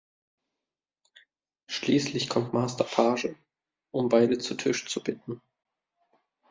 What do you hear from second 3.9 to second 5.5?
um beide zu Tisch zu bitten.